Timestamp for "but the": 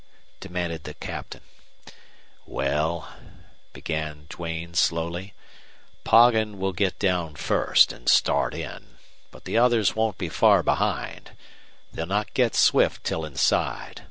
9.29-9.59